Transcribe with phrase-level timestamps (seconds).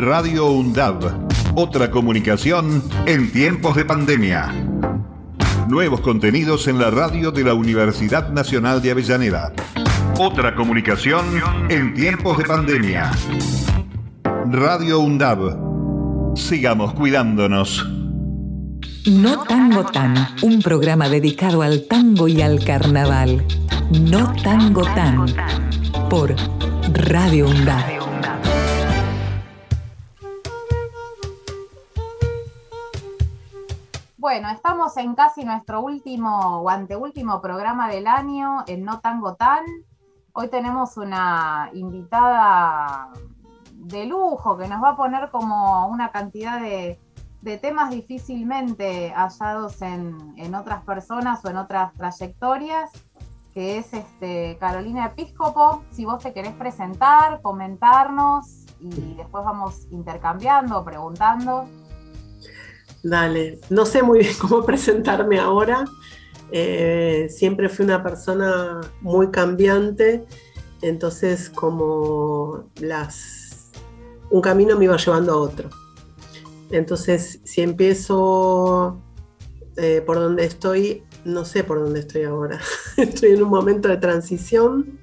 [0.00, 1.28] Radio UNDAB.
[1.56, 4.50] Otra comunicación en tiempos de pandemia.
[5.68, 9.52] Nuevos contenidos en la radio de la Universidad Nacional de Avellaneda.
[10.18, 11.26] Otra comunicación
[11.68, 13.10] en tiempos de pandemia.
[14.50, 16.34] Radio UNDAB.
[16.34, 17.86] Sigamos cuidándonos.
[19.06, 23.44] No Tango Tan, un programa dedicado al tango y al carnaval.
[23.90, 25.26] No Tango Tan,
[26.08, 26.34] por
[26.94, 27.99] Radio UNDAB.
[34.30, 39.64] Bueno, estamos en casi nuestro último o anteúltimo programa del año, en No Tango Tan.
[40.34, 43.10] Hoy tenemos una invitada
[43.72, 47.00] de lujo que nos va a poner como una cantidad de,
[47.60, 52.92] temas difícilmente hallados en, otras personas o en otras trayectorias,
[53.52, 55.82] que es este, Carolina Episcopo.
[55.90, 61.66] Si vos te querés presentar, comentarnos y después vamos intercambiando, preguntando.
[63.02, 65.84] Dale, no sé muy bien cómo presentarme ahora.
[66.52, 70.24] Eh, siempre fui una persona muy cambiante,
[70.82, 73.70] entonces como las
[74.30, 75.70] un camino me iba llevando a otro.
[76.70, 79.00] Entonces, si empiezo
[79.76, 82.60] eh, por donde estoy, no sé por dónde estoy ahora.
[82.96, 85.00] estoy en un momento de transición.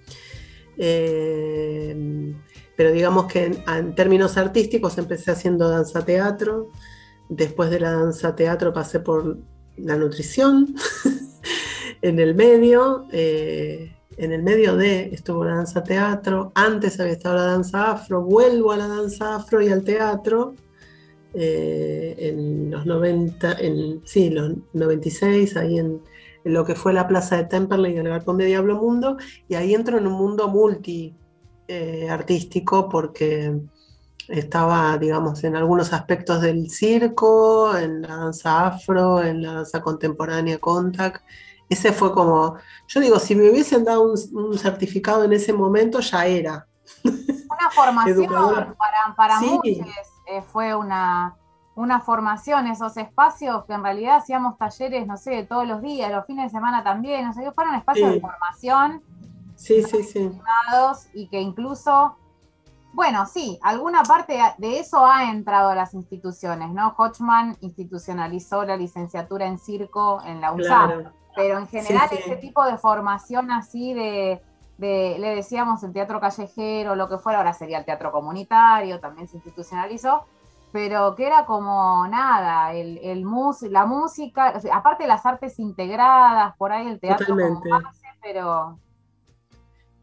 [0.77, 2.33] Eh,
[2.77, 6.71] pero digamos que en, términos artísticos empecé haciendo danza teatro,
[7.29, 9.37] Después de la danza teatro pasé por
[9.77, 10.75] la nutrición.
[12.01, 16.51] en el medio, eh, en el medio de estuvo la danza teatro.
[16.55, 18.21] Antes había estado la danza afro.
[18.21, 20.55] Vuelvo a la danza afro y al teatro.
[21.33, 26.01] Eh, en los 90, en, sí, los 96, ahí en,
[26.43, 29.73] lo que fue la plaza de Temperley y el Galpón de Diablo Mundo, y ahí
[29.73, 31.13] entro en un mundo multi
[31.67, 33.53] eh, artístico porque
[34.29, 40.59] estaba, digamos, en algunos aspectos del circo, en la danza afro, en la danza contemporánea
[40.59, 41.23] contact.
[41.69, 42.55] Ese fue como,
[42.87, 46.67] yo digo, si me hubiesen dado un, certificado en ese momento, ya era.
[47.03, 49.87] Una formación para, para muchos,
[50.27, 51.35] eh, fue una,
[51.75, 56.25] una formación, esos espacios que en realidad hacíamos talleres, no sé, todos los días, los
[56.25, 59.03] fines de semana también, no sé, fueron espacios de formación.
[59.55, 60.31] Sí, sí, sí.
[61.13, 62.15] Y que incluso
[62.97, 66.95] bueno, sí, alguna parte de eso ha entrado a las instituciones, ¿no?
[66.97, 71.03] Hodgman institucionalizó la licenciatura en circo en la UNSAM,
[71.35, 74.41] pero en general ese tipo de formación así de,
[74.79, 79.35] le decíamos el teatro callejero, lo que fuera, ahora sería el teatro comunitario, también se
[79.35, 80.25] institucionalizó,
[80.71, 83.23] pero que era como nada, el, el
[83.69, 88.79] la música, aparte de las artes integradas, por ahí el teatro como base, pero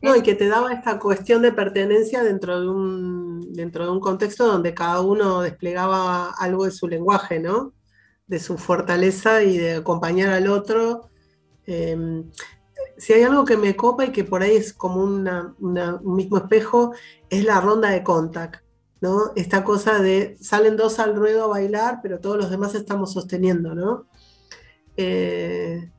[0.05, 4.01] no, y que te daba esta cuestión de pertenencia dentro de un, dentro de un
[4.01, 7.73] contexto donde cada uno desplegaba algo de su lenguaje, ¿no?
[8.27, 11.09] De su fortaleza y de acompañar al otro.
[11.67, 12.31] Em,
[12.99, 15.29] si hay algo que me copa y que por ahí es como un
[16.03, 16.93] mismo espejo,
[17.31, 18.63] es la ronda de contact,
[19.01, 19.33] ¿no?
[19.37, 23.75] Esta cosa de salen dos al ruedo a bailar, pero todos los demás estamos sosteniendo,
[23.75, 24.07] ¿no?
[24.97, 25.91] Eh,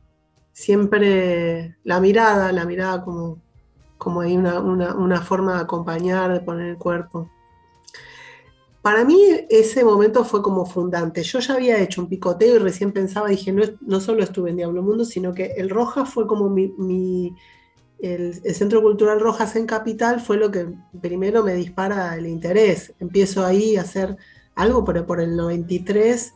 [0.53, 3.44] siempre la mirada, la mirada como
[3.97, 7.29] como hay una, forma de acompañar, de poner el cuerpo.
[8.81, 9.19] Para mí
[9.49, 11.23] ese momento fue como fundante.
[11.23, 14.57] Yo ya había hecho un picoteo y recién pensaba, dije, no, no solo estuve en
[14.57, 17.35] Diablo Mundo, sino que el Rojas fue como mi,
[17.99, 20.67] el, Centro Cultural Rojas en Capital fue lo que
[21.01, 22.93] primero me dispara el interés.
[22.99, 24.17] Empiezo ahí a hacer
[24.53, 26.33] algo por, por el 93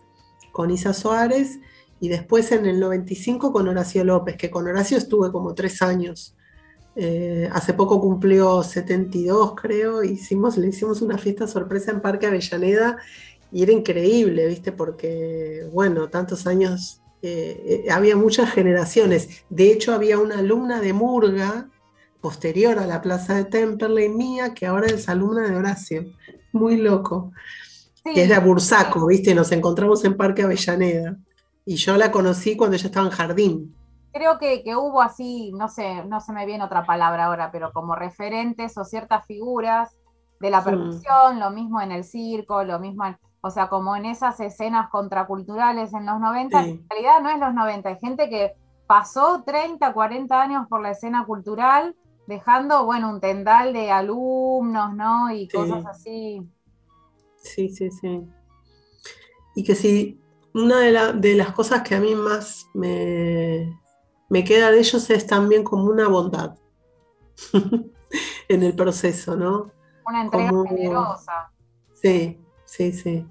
[0.51, 1.59] con Isa Suárez
[1.99, 6.35] y después en el 95 con Horacio López, que con Horacio estuve como tres años.
[7.01, 12.97] Eh, hace poco cumplió 72, creo, hicimos, le hicimos una fiesta sorpresa en Parque Avellaneda
[13.53, 14.73] y era increíble, ¿viste?
[14.73, 19.45] Porque, bueno, tantos años, eh, eh, había muchas generaciones.
[19.49, 21.69] De hecho, había una alumna de Murga,
[22.19, 26.05] posterior a la plaza de Temperley mía, que ahora es alumna de Horacio.
[26.51, 27.31] Muy loco.
[28.13, 29.33] Que es de Bursaco, ¿viste?
[29.33, 31.17] Nos encontramos en Parque Avellaneda.
[31.65, 33.78] Y yo la conocí cuando ella estaba en jardín
[34.11, 37.95] creo que, hubo así, no sé, no se me viene otra palabra ahora, pero como
[37.95, 39.95] referentes o ciertas figuras
[40.39, 43.03] de la percusión, lo mismo en el circo, lo mismo,
[43.41, 47.53] o sea, como en esas escenas contraculturales en los 90, en realidad no es los
[47.53, 48.53] 90, hay gente que
[48.87, 51.95] pasó 30, 40 años por la escena cultural,
[52.25, 55.31] dejando, bueno, un tendal de alumnos, ¿no?
[55.31, 56.41] Y cosas así.
[57.37, 58.23] Sí, sí, sí.
[59.55, 60.21] Y que sí,
[60.53, 63.78] una de, de las cosas que a mí más me,
[64.29, 66.55] me queda de ellos es también como una bondad
[68.47, 69.71] en el proceso, ¿no?
[70.05, 71.51] Una entrega generosa.
[71.93, 73.25] Sí, sí, sí.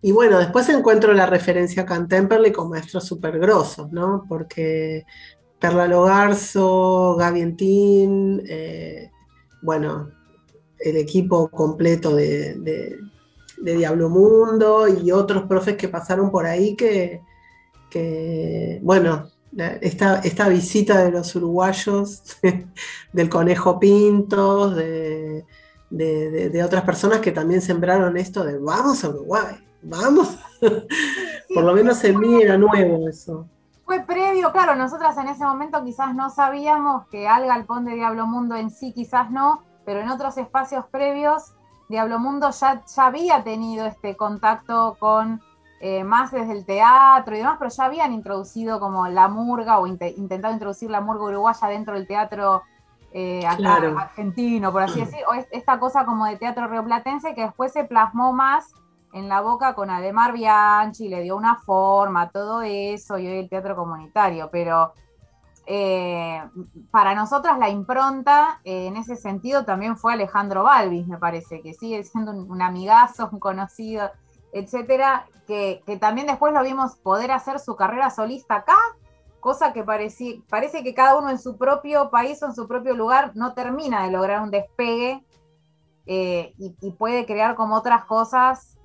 [0.00, 4.24] Y bueno, después encuentro la referencia a Cantemperley con maestros súper grosos, ¿no?
[4.28, 5.04] Porque
[5.58, 9.10] Perla Logarzo, Gaby Entín, eh,
[9.62, 10.10] bueno,
[10.78, 12.98] el equipo completo de,
[13.58, 17.20] Diablo Mundo y otros profes que pasaron por ahí que,
[18.82, 22.38] bueno, esta, esta, visita de los uruguayos,
[23.12, 25.44] del Conejo Pintos, de,
[26.64, 30.38] otras personas que también sembraron esto de vamos a Uruguay, vamos.
[31.54, 33.46] Por lo menos en mí era nuevo eso.
[33.84, 38.26] Fue previo, claro, nosotras en ese momento quizás no sabíamos que al galpón de Diablo
[38.26, 41.52] Mundo en sí quizás no, pero en otros espacios previos,
[41.90, 45.42] Diablo Mundo ya, ya había tenido este contacto con
[45.84, 49.88] eh, más desde el teatro y demás, pero ya habían introducido como la murga o
[49.88, 52.62] intentado introducir la murga uruguaya dentro del teatro
[53.10, 57.82] eh, argentino, por así decirlo, o esta cosa como de teatro rioplatense que después se
[57.82, 58.72] plasmó más
[59.12, 63.48] en la boca con Ademar Bianchi, le dio una forma, todo eso, y hoy el
[63.48, 64.92] teatro comunitario, pero
[65.66, 66.42] eh,
[66.92, 71.74] para nosotras la impronta eh, en ese sentido también fue Alejandro Balvis, me parece, que
[71.74, 74.12] sigue siendo un, amigazo, un conocido,
[74.52, 78.76] etcétera, que, también después lo vimos poder hacer su carrera solista acá,
[79.40, 80.42] cosa que parece,
[80.84, 84.12] que cada uno en su propio país o en su propio lugar no termina de
[84.12, 85.24] lograr un despegue
[86.06, 88.76] eh, y, puede crear como otras cosas,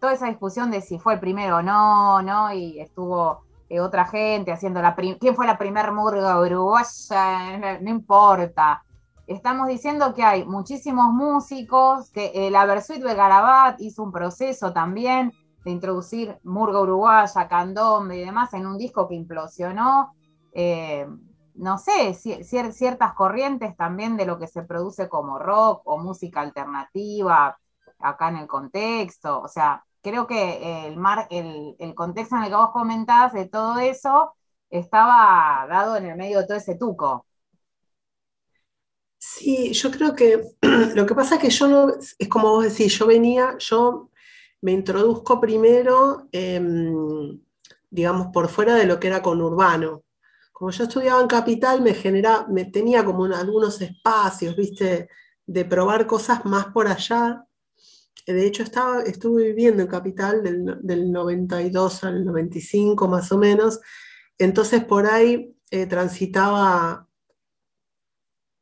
[0.00, 2.52] toda esa discusión de si fue el primero o no, ¿no?
[2.52, 8.82] Y estuvo eh, otra gente haciendo la quién fue la primer murga uruguaya, no importa.
[9.28, 14.72] Estamos diciendo que hay muchísimos músicos, que eh, la Versuit de Garabat hizo un proceso
[14.72, 15.34] también
[15.66, 20.14] de introducir murga uruguaya, candombe y demás en un disco que implosionó.
[20.52, 21.06] Eh,
[21.56, 27.58] no sé, ciertas corrientes también de lo que se produce como rock o música alternativa
[27.98, 29.42] acá en el contexto.
[29.42, 33.78] O sea, creo que el, mar, el, contexto en el que vos comentabas de todo
[33.78, 34.32] eso
[34.70, 37.26] estaba dado en el medio de todo ese tuco.
[39.18, 40.40] Sí, yo creo que
[40.94, 44.10] lo que pasa es que yo no, es como vos decís, yo venía, yo
[44.62, 47.40] me introduzco primero, em,
[47.90, 50.04] digamos, por fuera de lo que era conurbano.
[50.52, 55.08] Como yo estudiaba en Capital, me genera, me tenía como algunos espacios, viste,
[55.46, 57.44] de probar cosas más por allá,
[58.26, 63.80] de hecho estaba, estuve viviendo en Capital del, 92 al 95 más o menos,
[64.38, 67.07] entonces por ahí eh, transitaba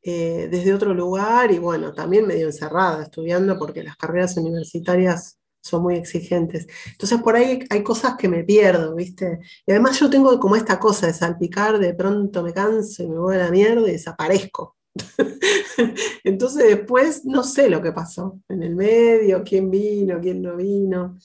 [0.09, 5.83] eh, desde otro lugar y bueno, también medio encerrada estudiando porque las carreras universitarias son
[5.83, 6.65] muy exigentes.
[6.93, 9.39] Entonces por ahí hay cosas que me pierdo, ¿viste?
[9.65, 13.19] Y además yo tengo como esta cosa de salpicar, de pronto me canso y me
[13.19, 14.77] voy a la mierda y desaparezco.
[16.23, 21.17] Entonces después no sé lo que pasó en el medio, quién vino, quién no vino.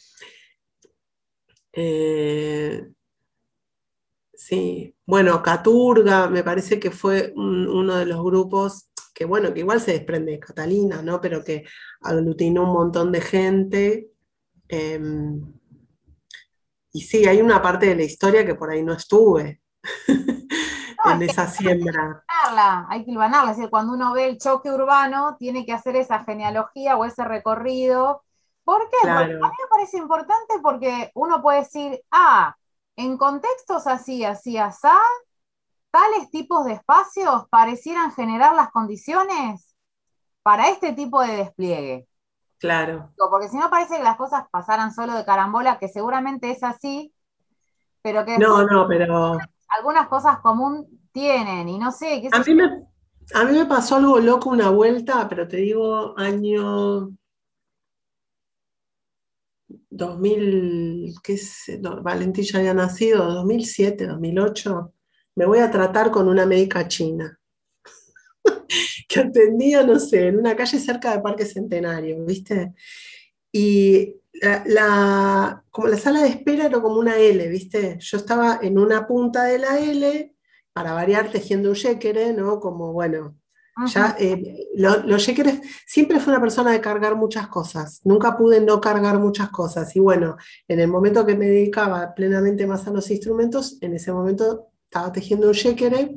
[1.73, 2.91] Eh,
[4.47, 9.81] sí, bueno, Caturga me parece que fue uno de los grupos que bueno, que igual
[9.81, 11.21] se desprende de Catalina, ¿no?
[11.21, 11.65] Pero que
[12.01, 14.11] aglutinó un montón de gente.
[14.69, 15.53] Em,
[16.93, 19.61] y sí, hay una parte de la historia que por ahí no estuve.
[21.05, 22.25] en esa siembra.
[22.89, 26.25] Hay que hilvanarla, es decir, cuando uno ve el choque urbano, tiene que hacer esa
[26.25, 28.23] genealogía o ese recorrido.
[28.65, 29.09] ¿Por qué?
[29.09, 32.57] a mí me parece importante porque uno puede decir, ah,
[32.97, 34.89] en contextos así, así, así,
[35.91, 39.77] tales tipos de espacios parecieran generar las condiciones
[40.43, 42.09] para este tipo de despliegue.
[42.59, 43.13] Claro.
[43.31, 47.13] Porque si no parece que las cosas pasaran solo de carambola, que seguramente es así,
[48.03, 48.39] pero que...
[48.39, 52.21] No, no, pero algunas cosas común tienen y no sé.
[52.23, 52.65] ¿qué a, mí me,
[53.35, 57.11] a mí me pasó algo loco una vuelta, pero te digo año
[59.93, 64.95] 2000, qué sé, Valentín ya había nacido, 2007, 2008,
[65.37, 67.39] me voy a tratar con una médica china
[69.09, 72.73] que atendía, no sé, en una calle cerca de Parque Centenario, ¿viste?
[73.53, 74.17] Y
[74.67, 77.99] la, como la sala de espera era como una L, ¿viste?
[78.01, 80.35] Yo estaba en una punta de la L,
[80.73, 82.59] para variar, tejiendo un yéquere, ¿no?
[82.61, 83.37] Como, bueno,
[83.87, 88.81] ya eh, los yéqueres, siempre fue una persona de cargar muchas cosas, nunca pude no
[88.81, 89.95] cargar muchas cosas.
[89.97, 90.37] Y bueno,
[90.69, 95.13] en el momento que me dedicaba plenamente más a los instrumentos, en ese momento estaba
[95.13, 96.17] tejiendo un yéquere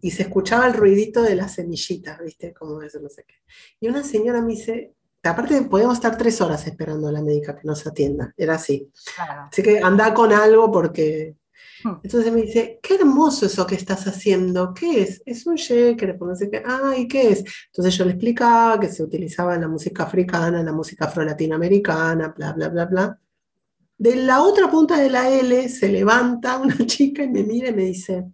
[0.00, 2.52] y se escuchaba el ruidito de las semillitas, ¿viste?
[2.52, 3.36] Como eso, no sé qué.
[3.80, 4.94] Y una señora me dice,
[5.24, 8.34] Aparte, podemos estar tres horas esperando a la médica que nos atienda.
[8.36, 8.90] Era así.
[9.50, 11.36] Así que anda con algo porque.
[11.84, 11.94] Hmm.
[12.02, 15.22] Entonces me dice, qué hermoso eso que estás haciendo, ¿qué es?
[15.26, 17.44] Es un shaker, no sé qué, ah, ¿y qué es?
[17.66, 22.34] Entonces yo le explicaba que se utilizaba en la música africana, en la música afro-latinoamericana,
[22.36, 23.18] bla, bla, bla, bla.
[23.98, 27.74] De la otra punta de la L se levanta una chica y me mira y
[27.74, 28.32] me dice,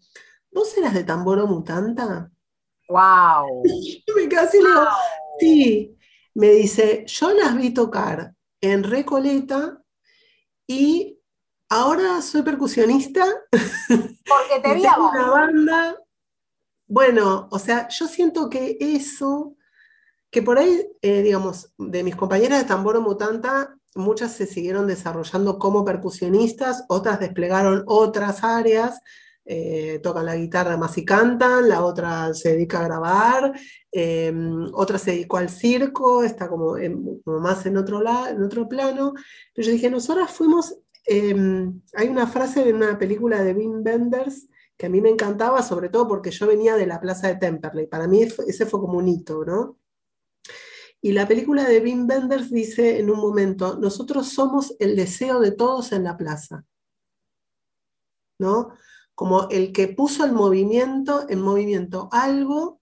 [0.50, 2.30] ¿vos eras de Tamboro Mutanta?
[2.88, 3.62] ¡Wow!
[4.16, 4.86] me quedé así, digo,
[5.38, 5.94] sí.
[6.34, 9.82] Me dice, yo las vi tocar en Recoleta
[10.66, 11.17] y
[11.68, 13.24] ahora soy percusionista.
[13.50, 15.96] Porque te vi una banda.
[16.86, 19.56] Bueno, o sea, yo siento que eso,
[20.30, 25.58] que por ahí, eh, digamos, de mis compañeras de Tamboro Mutanta, muchas se siguieron desarrollando
[25.58, 29.00] como percusionistas, otras desplegaron otras áreas,
[29.44, 33.52] eh, tocan la guitarra más y cantan, la otra se dedica a grabar,
[33.90, 34.32] eh,
[34.74, 36.76] otra se dedicó al circo, está como,
[37.24, 39.14] más en otro, lado, en otro plano.
[39.54, 44.48] Pero yo dije, nosotras fuimos, em, hay una frase en una película de Wim Wenders
[44.76, 47.86] que a mí me encantaba, sobre todo porque yo venía de la plaza de Temperley,
[47.86, 49.78] para mí ese fue como un hito, ¿no?
[51.00, 55.52] Y la película de Wim Wenders dice en un momento, nosotros somos el deseo de
[55.52, 56.64] todos en la plaza.
[58.40, 58.72] ¿No?
[59.18, 62.80] como el que puso el movimiento en movimiento algo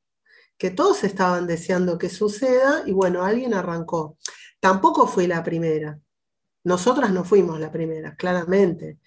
[0.58, 4.18] que todos estaban deseando que suceda y bueno, alguien arrancó.
[4.60, 5.98] Tampoco fui la primera.
[6.66, 8.98] Nosotras no fuimos la primera, claramente.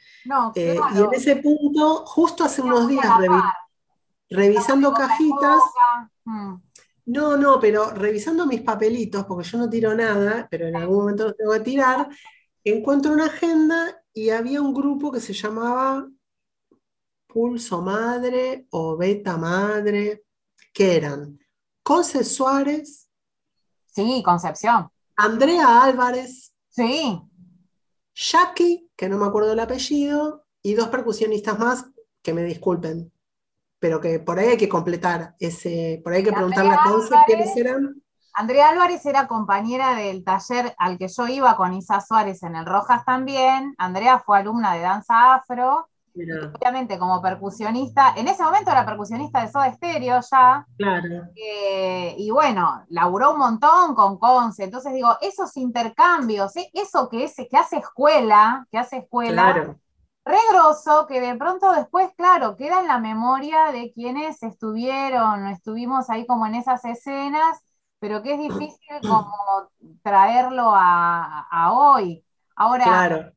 [0.55, 3.05] Eh, y en ese punto, justo hace unos días,
[4.29, 5.59] revisando cajitas,
[6.23, 6.53] mm.
[7.07, 11.25] no, no, pero revisando mis papelitos, porque yo no tiro nada, pero en algún momento
[11.25, 12.07] lo tengo que tirar,
[12.63, 16.07] encuentro una agenda y había un grupo que se llamaba
[17.27, 20.23] Pulso Madre o Beta Madre,
[20.71, 21.37] que eran
[21.83, 23.09] Conce Suárez.
[23.85, 24.89] Sí, Concepción.
[25.17, 26.53] Andrea Álvarez.
[26.69, 27.28] Sí.
[28.19, 31.85] Jackie, que no me acuerdo el apellido, y dos percusionistas más,
[32.21, 33.13] que me disculpen,
[33.79, 37.15] pero que por ahí hay que completar ese, por ahí hay que preguntarle a Conce
[37.25, 38.01] quiénes eran.
[38.33, 42.65] Andrea Álvarez era compañera del taller al que yo iba con Isa Suárez en el
[42.65, 43.73] Rojas también.
[43.77, 49.51] Andrea fue alumna de danza afro Obviamente, como percusionista, en ese momento era percusionista de
[49.51, 50.65] Soda Stereo ya.
[50.77, 51.27] Claro.
[51.35, 54.65] Eh, y bueno, laburó un montón con Conce.
[54.65, 56.69] Entonces digo, esos intercambios, ¿eh?
[56.73, 59.79] eso que, es, que hace escuela, que hace escuela, claro.
[60.25, 66.25] regroso, que de pronto después, claro, queda en la memoria de quienes estuvieron, estuvimos ahí
[66.25, 67.59] como en esas escenas,
[67.99, 69.33] pero que es difícil como
[70.01, 72.23] traerlo a, hoy.
[72.55, 73.31] Ahora, claro.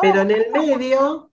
[0.00, 1.31] pero en el medio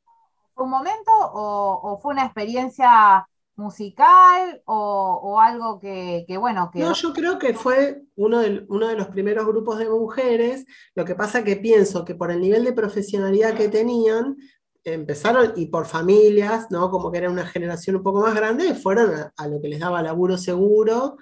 [0.63, 6.79] un momento o, fue una experiencia musical o, algo que, bueno, que...
[6.79, 11.05] No, yo creo que fue uno de, uno de los primeros grupos de mujeres, lo
[11.05, 14.37] que pasa que pienso que por el nivel de profesionalidad que tenían,
[14.83, 16.89] empezaron, y por familias, ¿no?
[16.89, 20.01] Como que era una generación un poco más grande, fueron a, lo que les daba
[20.01, 21.17] laburo seguro,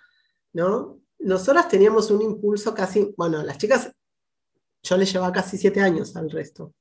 [0.54, 1.00] ¿no?
[1.20, 3.92] Nosotras teníamos un impulso casi, bueno, las chicas,
[4.84, 6.74] yo les llevaba casi siete años al resto.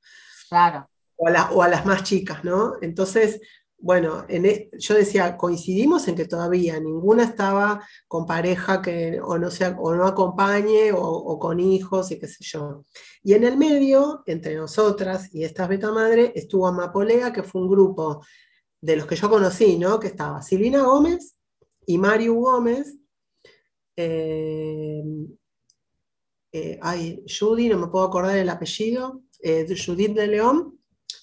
[0.51, 0.87] Claro
[1.17, 2.75] o a, las más chicas, ¿no?
[2.81, 3.41] Entonces,
[3.79, 9.51] bueno, e, yo decía, coincidimos en que todavía ninguna estaba con pareja que o no,
[9.51, 12.85] sea, o no acompañe o, con hijos y qué sé yo.
[13.23, 17.69] Y en el medio, entre nosotras y estas beta madre, estuvo Amapolea, que fue un
[17.69, 18.25] grupo
[18.81, 20.01] de los que yo conocí, ¿no?
[20.01, 21.37] Que estaba Silvina Gómez
[21.87, 22.97] y Mario Gómez.
[23.97, 25.03] Eh,
[26.53, 30.76] eh, Judy, no me puedo acordar el apellido, eh, Judith de León,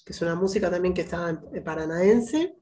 [0.04, 2.56] que es una música también que estaba en, paranaense.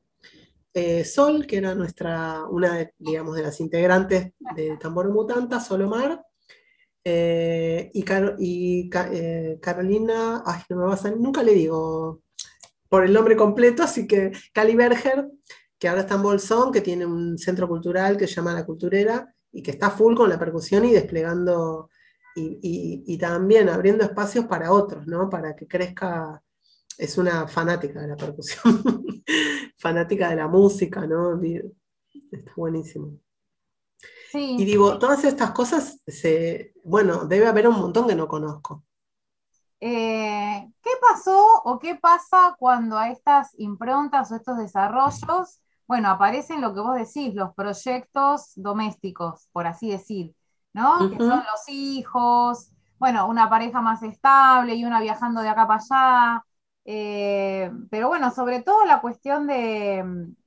[0.74, 6.24] Eh, Sol, que era nuestra, una de, digamos, de las integrantes de Tambor Mutanta, Solomar.
[7.04, 8.04] Eh, y,
[8.38, 12.22] y eh, Carolina, ay, no me vas a, nunca le digo
[12.88, 15.28] por el nombre completo, así que Cali Berger,
[15.78, 19.34] que ahora está en Bolsón, que tiene un centro cultural que se llama La Culturera
[19.50, 21.90] y que está full con la percusión y desplegando
[22.36, 25.28] y, y también abriendo espacios para otros, ¿no?
[25.28, 26.42] Para que crezca
[26.98, 28.82] es una fanática de la percusión,
[29.78, 31.40] fanática de la música, ¿no?
[32.30, 33.12] Está buenísimo.
[34.34, 38.84] Y digo, todas estas cosas, se, bueno, debe haber un montón que no conozco.
[39.80, 46.60] Eh, ¿Qué pasó o qué pasa cuando a estas improntas o estos desarrollos, bueno, aparecen
[46.60, 50.34] lo que vos decís, los proyectos domésticos, por así decir,
[50.72, 51.10] ¿no?
[51.10, 55.80] Que son los hijos, bueno, una pareja más estable y una viajando de acá para
[55.82, 56.46] allá,
[56.84, 60.04] eh, pero bueno, sobre todo la cuestión de,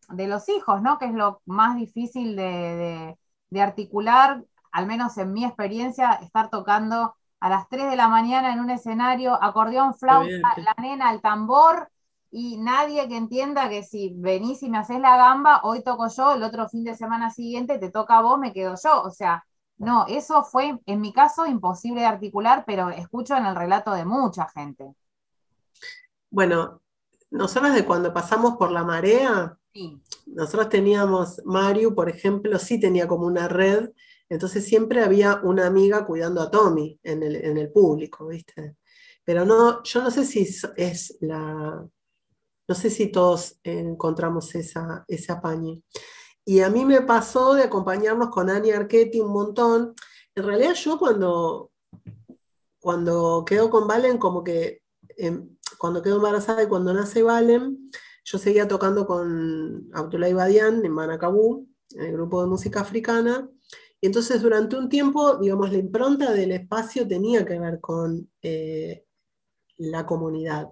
[0.10, 0.98] los hijos, ¿no?
[0.98, 3.18] Que es lo más difícil de,
[3.60, 8.60] articular, al menos en mi experiencia, estar tocando a las 3 de la mañana en
[8.60, 11.90] un escenario, acordeón, flauta, la nena, el tambor,
[12.32, 16.34] y nadie que entienda que si venís y me haces la gamba, hoy toco yo,
[16.34, 19.04] el otro fin de semana siguiente te toca a vos, me quedo yo.
[19.04, 19.46] O sea,
[19.78, 24.04] no, eso fue en mi caso imposible de articular, pero escucho en el relato de
[24.04, 24.94] mucha gente.
[26.36, 26.82] Bueno,
[27.32, 29.58] nosotros de cuando pasamos por la marea,
[30.26, 33.92] nosotros teníamos, Mario, por ejemplo, sí tenía como una red,
[34.28, 38.76] entonces siempre había una amiga cuidando a Tommy en el, en el público, ¿viste?
[39.24, 41.88] Pero no, yo no sé si es la,
[42.68, 45.84] no sé si todos encontramos esa, ese apañe.
[46.44, 49.96] Y a mí me pasó de acompañarnos con Annie Archetti un montón.
[50.36, 51.72] En realidad yo cuando,
[52.82, 54.82] cuando quedo con Valen, como que
[55.16, 57.92] em, cuando quedo embarazada y cuando nace Valen,
[58.24, 63.50] yo seguía tocando con Abdullah Badian en Manacabú, en el grupo de música africana.
[64.02, 69.06] Y entonces durante un tiempo, digamos, la impronta del espacio tenía que ver con eh,
[69.78, 70.70] la comunidad.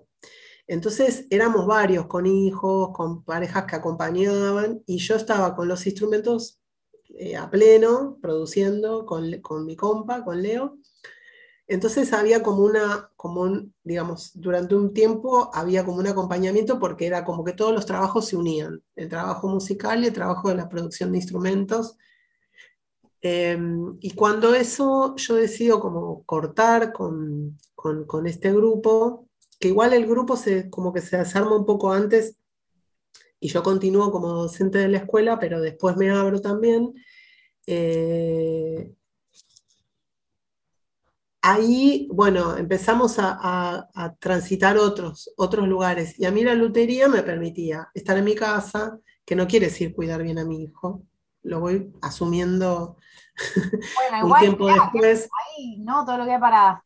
[0.65, 6.60] Entonces éramos varios, con hijos, con parejas que acompañaban, y yo estaba con los instrumentos
[7.15, 10.77] eh, a pleno, produciendo con, con, mi compa, con Leo.
[11.67, 17.08] Entonces había como una, como un, digamos, durante un tiempo había como un acompañamiento porque
[17.08, 20.55] era como que todos los trabajos se unían, el trabajo musical y el trabajo de
[20.55, 21.98] la producción de instrumentos.
[23.22, 29.29] Em, y cuando eso yo decido como cortar con, con, con este grupo,
[29.60, 32.38] que igual el grupo se, como que se desarma un poco antes
[33.43, 36.93] y yo continúo como docente de la escuela, pero después me abro también.
[37.67, 38.93] Eh,
[41.44, 43.88] ahí, bueno, empezamos a,
[44.20, 46.20] transitar otros, otros lugares.
[46.20, 49.94] Y a mí la lutería me permitía estar en mi casa, que no quiere decir
[49.94, 51.04] cuidar bien a mi hijo.
[51.44, 52.98] Lo voy asumiendo
[54.24, 55.30] un tiempo después.
[55.46, 56.04] Ahí, ¿no?
[56.04, 56.84] Todo lo que para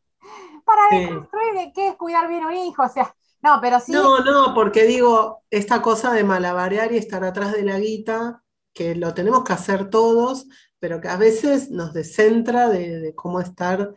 [0.68, 3.92] para deconstruir qué es cuidar bien a un hijo, o sea, no, pero sí.
[3.92, 8.42] No, no, porque digo, esta cosa de malabarear y estar atrás de la guita,
[8.74, 10.46] que lo tenemos que hacer todos,
[10.78, 13.94] pero que a veces nos descentra de, cómo estar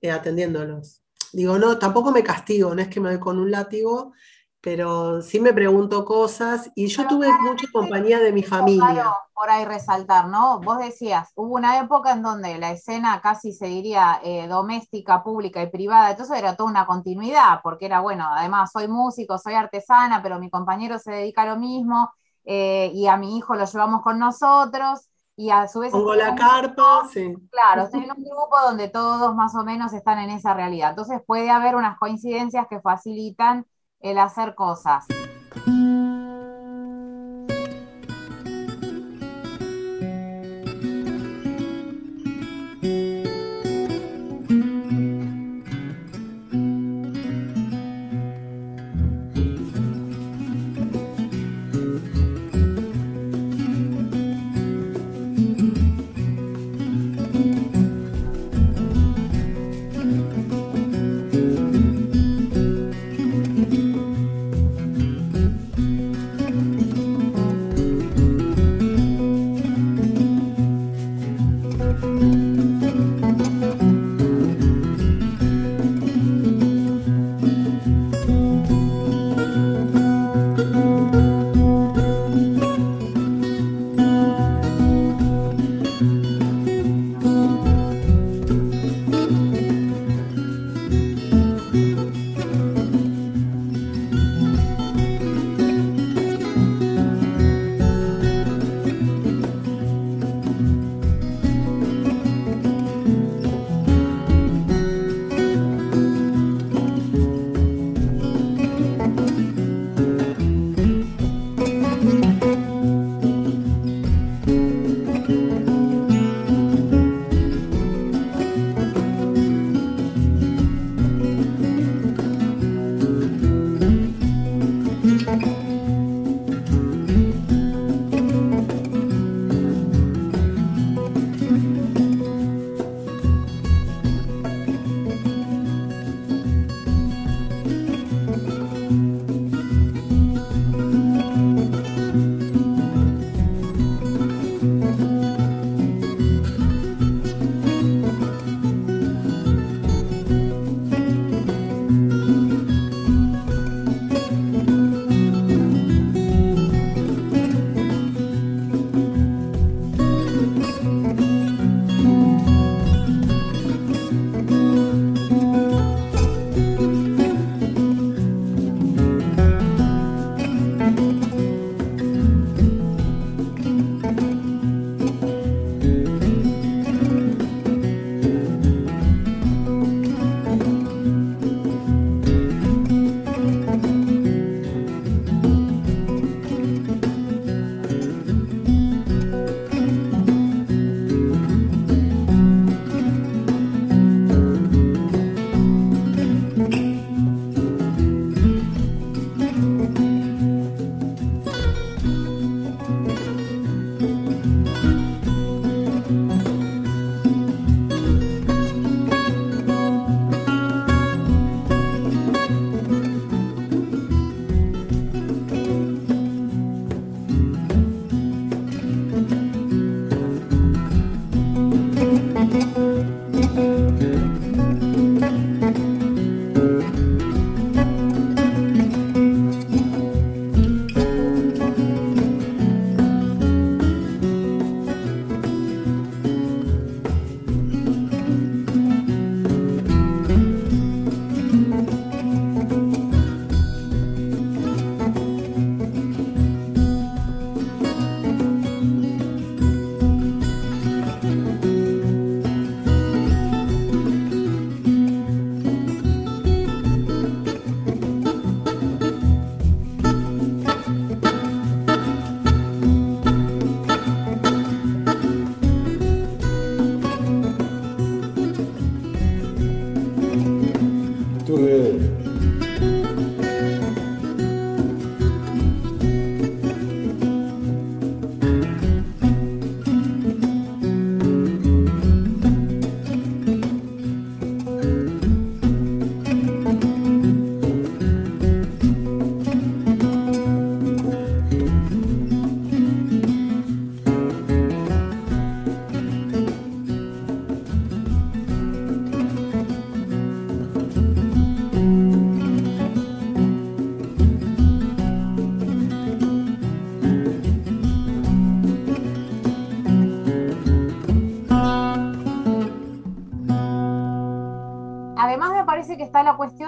[0.00, 1.02] eh, atendiéndolos.
[1.32, 4.12] Digo, no, tampoco me castigo, no es que me doy con un látigo,
[4.60, 9.14] pero sí me pregunto cosas y yo tuve mucha compañía de mi familia.
[9.32, 10.60] por ahí resaltar, ¿no?
[10.60, 15.62] Vos decías, hubo una época en donde la escena casi se diría eh, doméstica, pública
[15.62, 20.22] y privada, entonces era toda una continuidad, porque era, bueno, además soy músico, soy artesana,
[20.22, 22.10] pero mi compañero se dedica a lo mismo
[22.44, 25.09] eh, y a mi hijo lo llevamos con nosotros.
[25.40, 25.90] Y a su vez...
[25.90, 27.34] Pongo la carpa, sí.
[27.50, 30.90] Claro, estoy en un grupo donde todos más o menos están en esa realidad.
[30.90, 33.64] Entonces puede haber unas coincidencias que facilitan
[34.00, 35.06] el hacer cosas.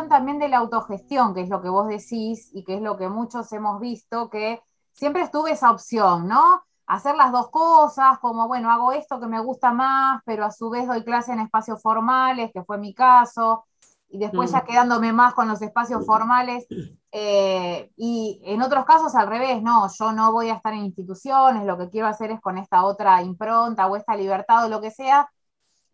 [0.09, 3.09] También de la autogestión, que es lo que vos decís y que es lo que
[3.09, 4.61] muchos hemos visto, que
[4.93, 6.63] siempre estuve esa opción, ¿no?
[6.87, 10.69] Hacer las dos cosas, como, bueno, hago esto que me gusta más, pero a su
[10.69, 13.65] vez doy clase en espacios formales, que fue mi caso,
[14.09, 14.67] y después ya mm.
[14.67, 16.67] quedándome más con los espacios formales.
[17.11, 21.65] Eh, y en otros casos al revés, no, yo no voy a estar en instituciones,
[21.65, 24.91] lo que quiero hacer es con esta otra impronta o esta libertad o lo que
[24.91, 25.31] sea,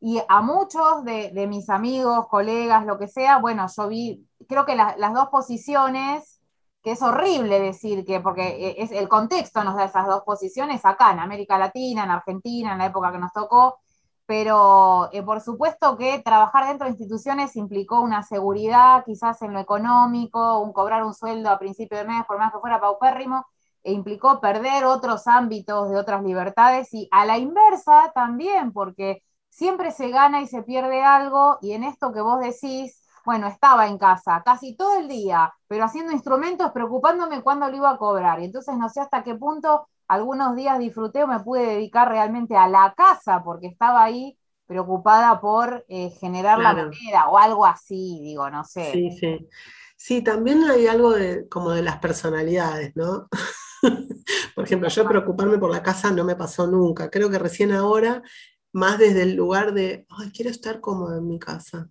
[0.00, 4.76] y a muchos de, mis amigos, colegas, lo que sea, bueno, yo vi, creo que
[4.76, 6.40] las dos posiciones,
[6.82, 10.84] que es horrible decir que, porque e, es, el contexto nos da esas dos posiciones
[10.84, 13.78] acá, en América Latina, en Argentina, en la época que nos tocó,
[14.26, 19.58] pero eh, por supuesto que trabajar dentro de instituciones implicó una seguridad, quizás en lo
[19.58, 23.46] económico, un cobrar un sueldo a principio de mes, por más que fuera paupérrimo,
[23.82, 29.22] e implicó perder otros ámbitos de otras libertades y a la inversa también, porque
[29.58, 33.88] siempre se gana y se pierde algo, y en esto que vos decís, bueno, estaba
[33.88, 38.40] en casa casi todo el día, pero haciendo instrumentos, preocupándome cuándo lo iba a cobrar.
[38.40, 42.56] Y entonces no sé hasta qué punto algunos días disfruté o me pude dedicar realmente
[42.56, 48.20] a la casa, porque estaba ahí preocupada por eh, generar la moneda o algo así,
[48.22, 48.92] digo, no sé.
[48.92, 49.48] Sí, sí.
[49.96, 53.28] Sí, también hay algo de, como de las personalidades, ¿no?
[54.54, 57.10] por ejemplo, yo preocuparme por la casa no me pasó nunca.
[57.10, 58.22] Creo que recién ahora
[58.72, 61.90] más desde el lugar de, ay, quiero estar cómoda en mi casa.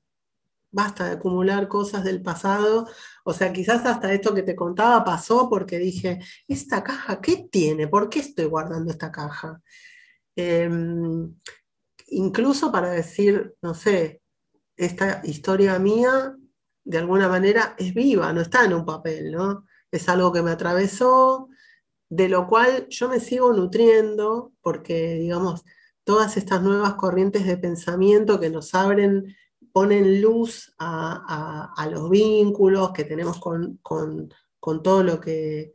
[0.71, 2.87] Basta de acumular cosas del pasado.
[3.23, 7.87] O sea, quizás hasta esto que te contaba pasó porque dije, ¿esta caja qué tiene?
[7.87, 9.61] ¿Por qué estoy guardando esta caja?
[10.35, 11.35] Em,
[12.07, 14.21] incluso para decir, no sé,
[14.75, 16.37] esta historia mía
[16.83, 19.65] de alguna manera es viva, no está en un papel, ¿no?
[19.91, 21.49] Es algo que me atravesó,
[22.09, 25.65] de lo cual yo me sigo nutriendo, porque, digamos,
[26.07, 29.35] todas estas nuevas corrientes de pensamiento que nos abren,
[29.73, 34.29] ponen luz a, los vínculos que tenemos con,
[34.81, 35.73] todo lo que,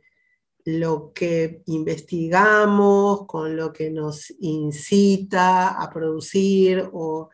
[0.65, 7.29] lo que investigamos, con lo que nos incita a producir, o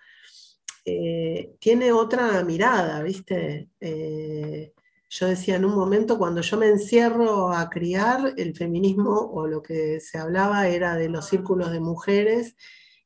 [0.84, 3.70] eh, tiene otra mirada, ¿viste?
[3.80, 4.74] Eh,
[5.10, 9.64] yo decía en un momento, cuando yo me encierro a criar, el feminismo o lo
[9.64, 12.58] que se hablaba era de los círculos de mujeres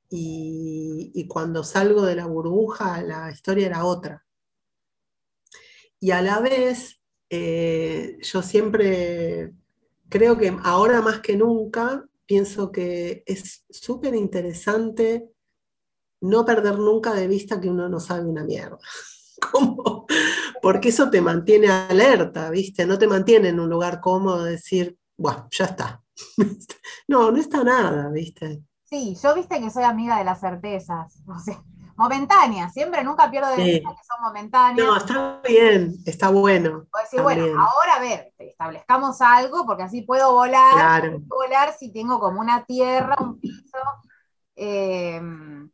[0.10, 4.26] y, cuando salgo de la burbuja la historia era otra.
[6.00, 9.54] Y a la vez, eh, yo siempre
[10.10, 15.30] creo que ahora más que nunca pienso que es súper interesante
[16.22, 18.78] no perder nunca de vista que uno no sabe una mierda.
[19.52, 20.06] ¿Cómo?
[20.62, 22.86] Porque eso te mantiene alerta, ¿viste?
[22.86, 26.04] No te mantiene en un lugar cómodo de decir, bueno, ya está.
[27.08, 28.64] no, no está nada, ¿viste?
[28.94, 31.60] Sí, yo viste que soy amiga de las certezas, o sea,
[31.96, 34.88] momentáneas, siempre nunca pierdo de vista que son momentáneas.
[34.88, 36.86] No, está bien, está bueno.
[36.92, 41.92] Puedo decir, bueno, ahora a ver, establezcamos algo, porque así puedo volar, puedo volar si
[41.92, 43.80] tengo como una tierra, un piso.
[44.56, 45.72] Em,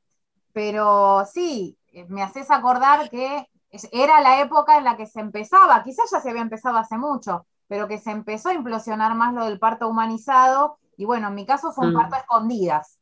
[0.53, 1.77] pero sí,
[2.07, 3.49] me haces acordar que
[3.91, 7.45] era la época en la que se empezaba, quizás ya se había empezado hace mucho,
[7.67, 11.45] pero que se empezó a implosionar más lo del parto humanizado, y bueno, en mi
[11.45, 11.97] caso fue un mm.
[11.97, 12.98] parto a escondidas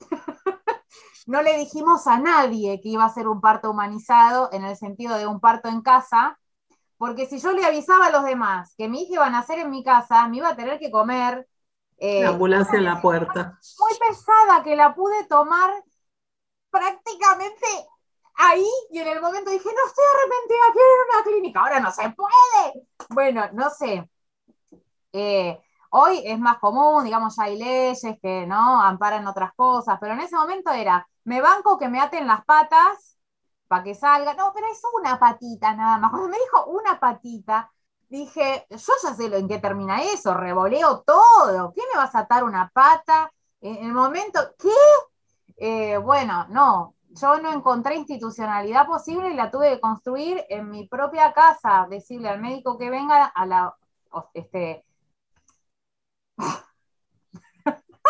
[1.26, 5.16] no le dijimos a nadie que iba a ser un parto humanizado en el sentido
[5.18, 6.38] de un parto en casa,
[6.98, 9.70] porque si yo le avisaba a los demás que mi hija iba a nacer en
[9.70, 11.46] mi casa, me iba a tener que comer.
[11.98, 13.58] Eh, la ambulancia en la puerta.
[13.78, 15.72] Muy pesada que la pude tomar
[16.70, 17.66] prácticamente
[18.36, 21.80] ahí y en el momento dije, no estoy arrepentida, quiero ir a una clínica, ahora
[21.80, 22.86] no se puede.
[23.10, 24.08] Bueno, no sé.
[25.12, 25.58] Eh,
[25.90, 30.20] Hoy es más común, digamos, ya hay leyes que no amparan otras cosas, pero en
[30.20, 33.18] ese momento era, me banco que me aten las patas
[33.68, 34.34] para que salga.
[34.34, 36.10] No, pero es una patita nada más.
[36.10, 37.70] Cuando me dijo una patita,
[38.08, 41.72] dije, yo ya sé en qué termina eso, revoleo todo.
[41.74, 43.32] ¿Qué me vas a atar una pata?
[43.60, 44.68] En el momento, ¿qué?
[45.56, 50.86] Eh, bueno, no, yo no encontré institucionalidad posible y la tuve que construir en mi
[50.88, 53.74] propia casa, decirle al médico que venga a la,
[54.34, 54.84] este,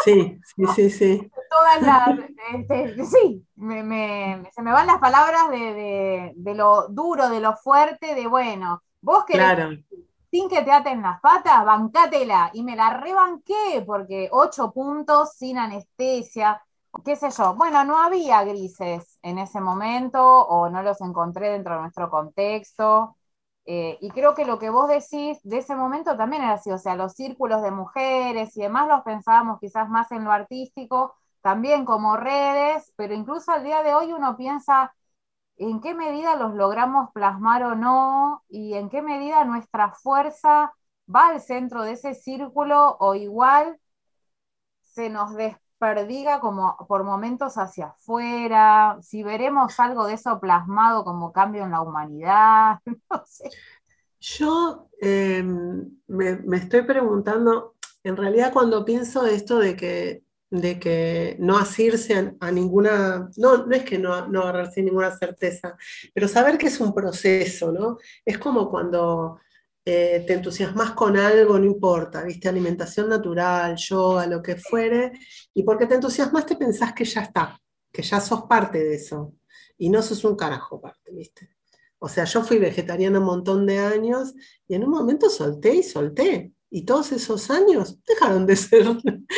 [0.04, 1.30] Sí, sí, sí, sí.
[1.50, 2.18] Todas las,
[2.54, 8.82] este, sí, se me van las palabras de, lo duro, de lo fuerte, de bueno,
[9.00, 9.80] vos querés,
[10.30, 12.50] sin que te aten las patas, bancátela.
[12.52, 16.62] Y me la rebanqué porque ocho puntos sin anestesia,
[17.04, 17.54] qué sé yo.
[17.54, 23.16] Bueno, no había grises en ese momento o no los encontré dentro de nuestro contexto.
[23.68, 26.78] Eh, y creo que lo que vos decís de ese momento también era así, o
[26.78, 31.84] sea, los círculos de mujeres y demás los pensábamos quizás más en lo artístico, también
[31.84, 34.94] como redes, pero incluso al día de hoy uno piensa
[35.58, 40.72] en qué medida los logramos plasmar o no y en qué medida nuestra fuerza
[41.14, 43.78] va al centro de ese círculo o igual
[44.82, 45.34] se nos
[45.78, 51.70] desperdiga como por momentos hacia afuera, si veremos algo de eso plasmado como cambio en
[51.70, 53.50] la humanidad, no sé.
[54.18, 61.58] Yo em, me, estoy preguntando, en realidad cuando pienso esto de que, de que no
[61.58, 65.76] asirse a, ninguna, no, no es que no, no agarrarse ninguna certeza,
[66.14, 67.98] pero saber que es un proceso, ¿no?
[68.24, 69.38] Es como cuando
[69.88, 75.12] eh, te entusiasmas con algo, no importa, viste, alimentación natural, yoga, lo que fuere,
[75.54, 77.56] y porque te entusiasmas te pensás que ya está,
[77.92, 79.34] que ya sos parte de eso,
[79.78, 81.50] y no sos un carajo parte, viste.
[82.00, 84.34] O sea, yo fui vegetariana un montón de años
[84.66, 88.86] y en un momento solté y solté, y todos esos años dejaron de ser.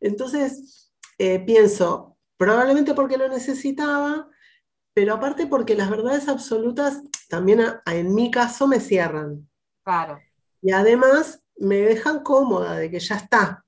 [0.00, 4.28] Entonces, eh, pienso, probablemente porque lo necesitaba,
[4.92, 9.48] pero aparte porque las verdades absolutas también en mi caso me cierran.
[9.84, 10.18] Claro.
[10.62, 13.64] Y además me dejan cómoda de que ya está.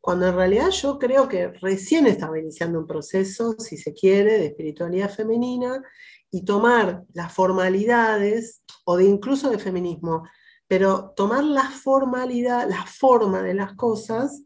[0.00, 4.46] Cuando en realidad yo creo que recién estaba iniciando un proceso, si se quiere, de
[4.46, 5.82] espiritualidad femenina
[6.30, 10.24] y tomar las formalidades, o de incluso de feminismo,
[10.66, 14.42] pero tomar la formalidad, la forma de las cosas,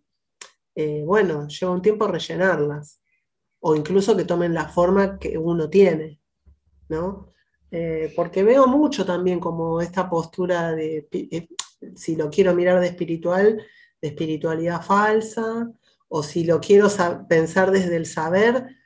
[0.74, 3.00] eh, bueno, lleva un tiempo rellenarlas,
[3.60, 6.20] o incluso que tomen la forma que uno tiene,
[6.88, 7.32] ¿no?
[7.70, 11.48] Eh, porque veo mucho también como esta postura de, eh,
[11.94, 13.62] si lo quiero mirar de espiritual,
[14.00, 15.70] de espiritualidad falsa,
[16.08, 16.88] o si lo quiero
[17.28, 18.76] pensar desde el saber,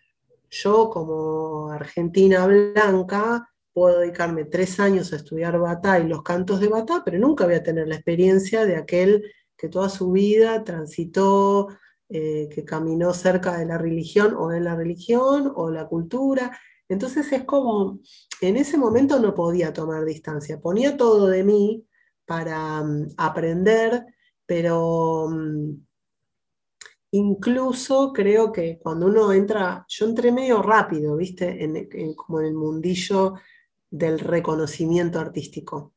[0.50, 6.68] yo como argentina blanca puedo dedicarme tres años a estudiar Batá y los cantos de
[6.68, 11.68] Batá, pero nunca voy a tener la experiencia de aquel que toda su vida transitó,
[12.08, 16.58] eh, que caminó cerca de la religión o en la religión o la cultura.
[16.90, 18.00] Entonces es como,
[18.40, 21.86] en ese momento no podía tomar distancia, ponía todo de mí
[22.26, 24.06] para mm, aprender,
[24.44, 25.86] pero mm,
[27.12, 31.60] incluso creo que cuando uno entra, yo entré medio rápido, ¿viste?
[32.16, 33.34] como en el mundillo
[33.88, 35.94] del reconocimiento artístico.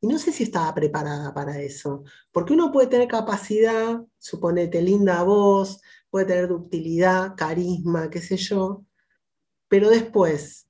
[0.00, 5.24] Y no sé si estaba preparada para eso, porque uno puede tener capacidad, suponete, linda
[5.24, 8.84] voz, puede tener ductilidad, carisma, qué sé yo,
[9.70, 10.68] pero después,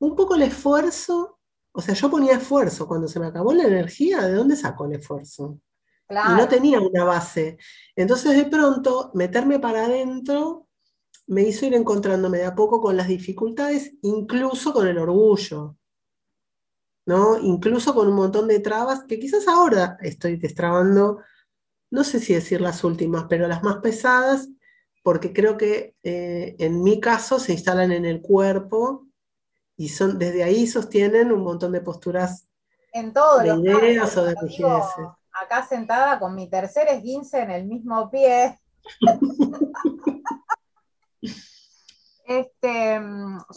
[0.00, 1.38] un poco el esfuerzo,
[1.70, 4.94] o sea, yo ponía esfuerzo, cuando se me acabó la energía, ¿de dónde sacó el
[4.94, 5.60] esfuerzo?
[6.10, 7.58] Y no tenía una base.
[7.94, 10.66] Entonces, de pronto, meterme para adentro
[11.28, 15.76] me hizo ir encontrándome de a poco con las dificultades, incluso con el orgullo,
[17.06, 17.38] ¿no?
[17.38, 21.20] Incluso con un montón de trabas que quizás ahora estoy destrabando,
[21.88, 24.48] no sé si decir las últimas, pero las más pesadas,
[25.02, 29.06] porque creo que eh, en mi caso se instalan en el cuerpo
[29.76, 32.48] y son, desde ahí sostienen un montón de posturas
[32.92, 35.06] en todos de ideas o de rigideces.
[35.32, 38.58] Acá sentada con mi tercer esguince en el mismo pie.
[42.30, 43.00] Este,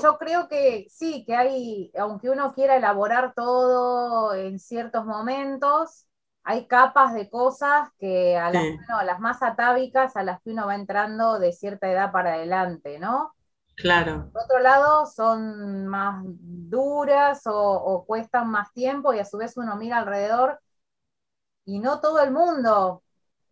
[0.02, 6.08] yo creo que sí, que hay, aunque uno quiera elaborar todo en ciertos momentos,
[6.44, 11.40] hay capas de cosas que a las, más atávicas a las que uno va entrando
[11.40, 13.34] de cierta edad para adelante, ¿no?
[13.76, 14.30] Claro.
[14.32, 19.76] Por otro lado, son más duras o, cuestan más tiempo y a su vez uno
[19.78, 20.60] mira alrededor
[21.66, 23.04] y no todo el mundo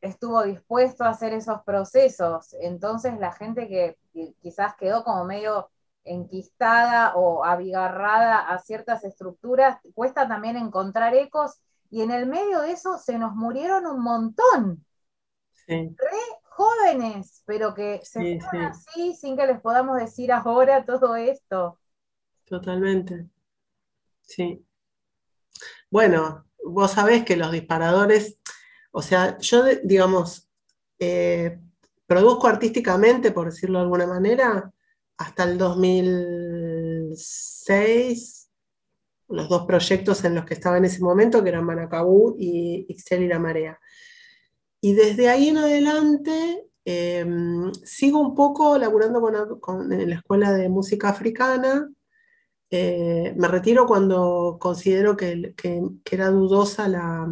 [0.02, 2.54] estuvo dispuesto a hacer esos procesos.
[2.60, 3.98] Entonces la gente que
[4.42, 5.70] quizás quedó como medio
[6.04, 12.72] enquistada o abigarrada a ciertas estructuras, cuesta también encontrar ecos y en el medio de
[12.72, 14.86] eso se nos murieron un montón.
[15.68, 15.88] Re
[16.44, 21.80] jóvenes, pero que se sí, así sin que les podamos decir ahora todo esto.
[22.46, 23.30] Totalmente.
[24.22, 24.64] Sí.
[25.90, 28.38] Bueno, vos sabés que los disparadores,
[28.92, 30.48] o sea, yo, digamos,
[31.00, 31.60] eh,
[32.06, 34.72] produzco artísticamente, por decirlo de alguna manera,
[35.18, 38.41] hasta el 2006,
[39.32, 43.24] los dos proyectos en los que estaba en ese momento, que eran Manacabú y Ixel
[43.24, 43.80] y la Marea.
[44.82, 49.22] Y desde ahí en adelante em, sigo un poco laburando
[49.92, 51.90] en la Escuela de Música Africana.
[52.70, 55.54] Eh, me retiro cuando considero que,
[56.10, 57.28] era dudosa la,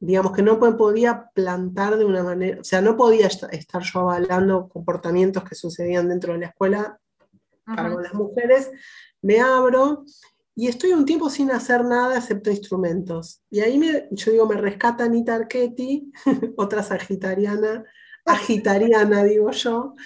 [0.00, 4.68] digamos que no podía plantar de una manera, o sea, no podía estar yo avalando
[4.68, 6.98] comportamientos que sucedían dentro de la escuela
[7.64, 8.70] para las mujeres,
[9.26, 10.04] me abro
[10.54, 13.42] y estoy un tiempo sin hacer nada excepto instrumentos.
[13.50, 16.12] Y ahí me, yo digo, me rescata Anita Archetti,
[16.56, 17.84] otra sagitariana,
[18.24, 19.96] agitariana digo yo,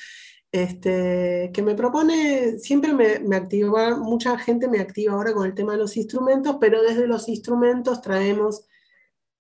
[0.51, 5.55] este, que me propone, siempre me, me activa, mucha gente me activa ahora con el
[5.55, 8.67] tema de los instrumentos, pero desde los instrumentos traemos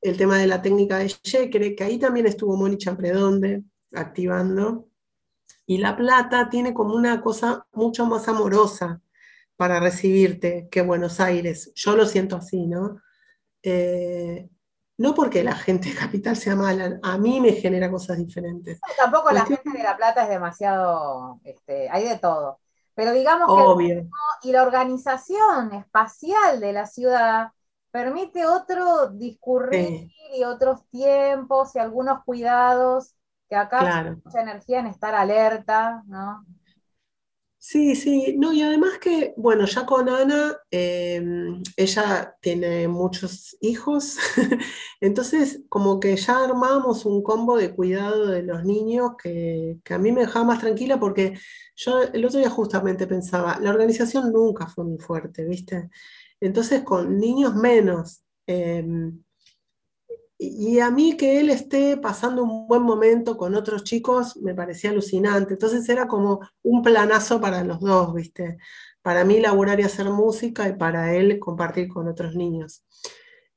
[0.02, 3.64] el tema de la técnica de Shekere, que ahí también estuvo Moni Champredonde
[3.94, 4.88] activando.
[5.64, 9.00] Y La Plata tiene como una cosa mucho más amorosa
[9.60, 11.70] para recibirte que Buenos Aires.
[11.74, 13.02] Yo lo siento así, ¿no?
[13.62, 14.48] Eh,
[14.96, 18.80] no porque la gente de capital sea mala, a mí me genera cosas diferentes.
[18.96, 22.58] tampoco la gente de La Plata es demasiado, este, hay de todo.
[22.94, 24.08] Pero digamos que
[24.44, 27.50] y la organización espacial de la ciudad
[27.90, 33.14] permite otro discurrir y otros tiempos y algunos cuidados
[33.46, 36.46] que acá mucha energía en estar alerta, ¿no?
[37.62, 44.16] Sí, sí, no, y además que, bueno, ya con Ana, em, ella tiene muchos hijos,
[45.00, 50.10] entonces como que ya armamos un combo de cuidado de los niños que, a mí
[50.10, 51.38] me dejaba más tranquila porque
[51.76, 55.90] yo el otro día justamente pensaba, la organización nunca fue muy fuerte, ¿viste?
[56.40, 58.22] Entonces con niños menos.
[58.46, 59.22] Em,
[60.42, 64.88] y a mí que él esté pasando un buen momento con otros chicos me parecía
[64.88, 65.52] alucinante.
[65.52, 68.56] Entonces era como un planazo para los dos, ¿viste?
[69.02, 72.84] Para mí laburar y hacer música y para él compartir con otros niños.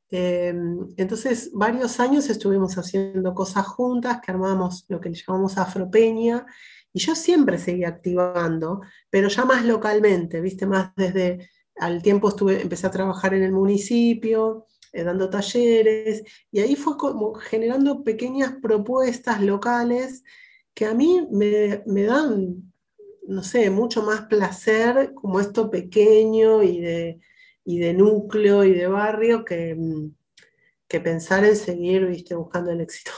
[0.10, 6.46] Em, entonces, varios años estuvimos haciendo cosas juntas, que armábamos lo que le llamamos Afropeña,
[6.92, 10.68] y yo siempre seguía activando, pero ya más localmente, ¿viste?
[10.68, 16.60] Más desde al tiempo estuve, empecé a trabajar en el municipio, eh, dando talleres, y
[16.60, 20.24] ahí fue como generando pequeñas propuestas locales
[20.74, 22.72] que a mí me, dan,
[23.28, 27.20] no sé, mucho más placer como esto pequeño y de,
[27.66, 29.78] de núcleo y de barrio que,
[30.88, 33.12] que pensar en seguir, viste, buscando el éxito.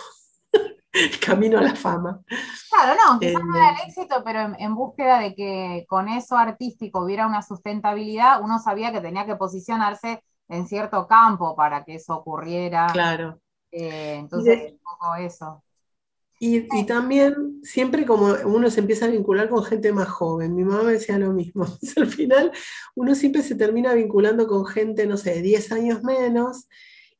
[0.95, 2.21] el camino a la fama.
[2.69, 6.37] Claro, no, quizás no era el eh, éxito, pero en, búsqueda de que con eso
[6.37, 11.95] artístico hubiera una sustentabilidad, uno sabía que tenía que posicionarse en cierto campo para que
[11.95, 12.87] eso ocurriera.
[12.91, 13.39] Claro.
[13.71, 15.63] Eh, entonces, un poco eso.
[16.39, 20.83] Y, también siempre como uno se empieza a vincular con gente más joven, mi mamá
[20.83, 21.65] me decía lo mismo,
[21.95, 22.51] al final
[22.93, 26.67] uno siempre se termina vinculando con gente, no sé, 10 años menos,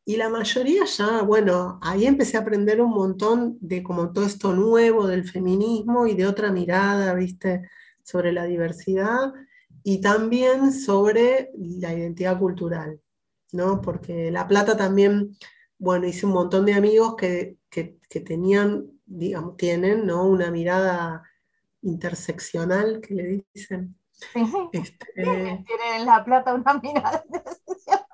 [0.04, 4.54] y la mayoría ya, bueno, ahí empecé a aprender un montón de como todo esto
[4.54, 7.68] nuevo del feminismo y de otra mirada, viste,
[8.04, 9.34] sobre la diversidad
[9.82, 13.00] y también sobre la identidad cultural.
[13.56, 13.82] ¿No?
[13.82, 15.38] Porque La Plata también,
[15.78, 17.58] bueno, hice un montón de amigos que,
[18.26, 20.26] tenían, digamos, tienen, ¿no?
[20.26, 21.24] Una mirada
[21.82, 23.96] interseccional, que le dicen.
[24.72, 25.66] Este, tienen
[25.98, 28.06] en La Plata una mirada interseccional.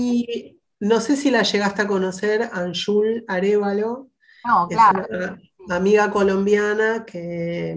[0.00, 4.10] Y no sé si la llegaste a conocer, Anjul Arevalo.
[4.44, 5.06] No, claro.
[5.68, 7.76] amiga colombiana que,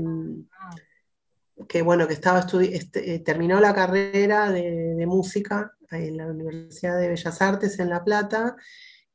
[1.68, 7.10] que bueno, que estaba este, eh, terminó la carrera de, música en la Universidad de
[7.10, 8.56] Bellas Artes en La Plata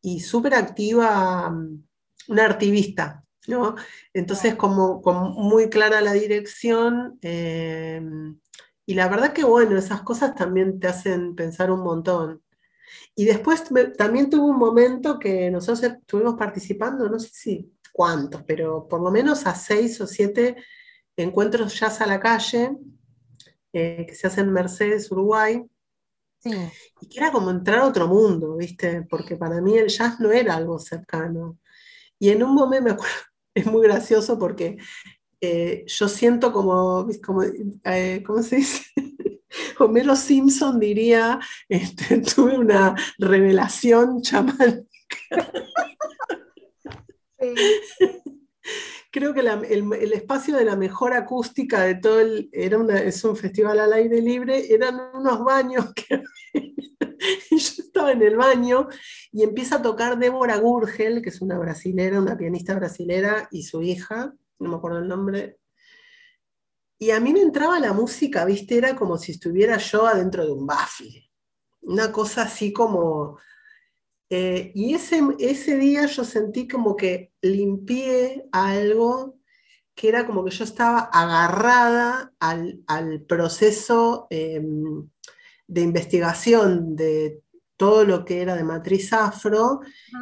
[0.00, 1.84] y súper activa, mm,
[2.28, 3.76] una activista, ¿no?
[4.12, 5.00] Entonces, como,
[5.36, 8.02] muy clara la dirección, eh,
[8.86, 12.42] y la verdad que, bueno, esas cosas también te hacen pensar un montón.
[13.14, 13.64] Y después
[13.96, 19.10] también tuvo un momento que nosotros estuvimos participando, no sé si cuántos, pero por lo
[19.10, 20.56] menos a seis o siete
[21.16, 22.76] encuentros jazz a la calle,
[23.72, 25.64] eh, que se hacen en Mercedes, Uruguay.
[27.00, 29.02] Y que era como entrar a otro mundo, ¿viste?
[29.02, 31.58] Porque para mí el jazz no era algo cercano.
[32.18, 33.14] Y en un momento me acuerdo,
[33.54, 34.78] es muy gracioso porque
[35.40, 38.84] eh, yo siento como, como eh, ¿cómo se dice?
[39.78, 41.38] Homero Simpson diría,
[41.68, 44.86] este, tuve una revelación chamánica.
[49.16, 53.80] Creo que el, espacio de la mejor acústica de todo el, era es un festival
[53.80, 56.22] al aire libre, eran unos baños que
[57.50, 58.88] yo estaba en el baño
[59.32, 63.80] y empieza a tocar Débora Gurgel, que es una brasilera, una pianista brasilera, y su
[63.80, 65.60] hija, no me acuerdo el nombre,
[66.98, 70.52] y a mí me entraba la música, viste, era como si estuviera yo adentro de
[70.52, 71.30] un baffle.
[71.80, 73.38] Una cosa así como...
[74.28, 79.36] Eh, y ese, ese día yo sentí como que limpié algo
[79.94, 85.08] que era como que yo estaba agarrada al, proceso em,
[85.66, 87.42] de investigación de
[87.76, 89.80] todo lo que era de matriz afro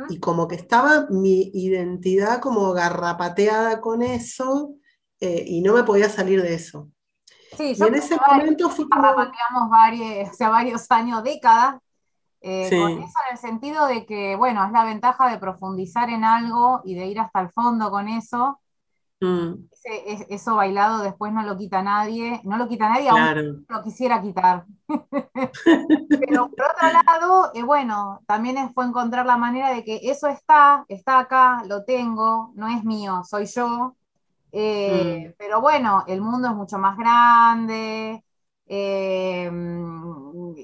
[0.09, 4.75] y como que estaba mi identidad como garrapateada con eso
[5.21, 6.91] eh, y no me podía salir de eso.
[7.57, 9.69] Sí, yo en ese momento fue como...
[9.71, 11.77] varios, o sea, varios años, décadas,
[12.47, 16.25] eh, con eso en el sentido de que, bueno, es la ventaja de profundizar en
[16.25, 18.61] algo y de ir hasta el fondo con eso.
[19.21, 19.69] Mm.
[20.29, 24.67] eso bailado después no lo quita nadie, no lo quita nadie, aún lo quisiera quitar.
[24.89, 30.85] Pero por otro lado, eh, bueno, también fue encontrar la manera de que eso está,
[30.89, 33.97] está acá, lo tengo, no es mío, soy yo,
[34.57, 35.35] eh, mm.
[35.39, 38.24] Pero bueno, el mundo es mucho más grande
[38.67, 39.51] eh,